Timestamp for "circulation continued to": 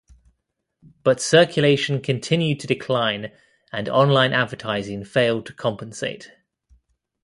1.21-2.65